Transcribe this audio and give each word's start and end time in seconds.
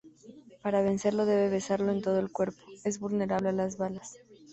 Para 0.63 0.81
vencerlo 0.81 1.27
debe 1.27 1.47
besarlo 1.49 1.91
en 1.91 2.01
todo 2.01 2.17
el 2.17 2.31
cuerpo.Es 2.31 2.99
vulnerable 2.99 3.49
a 3.49 3.51
las 3.51 3.77
balas. 3.77 4.17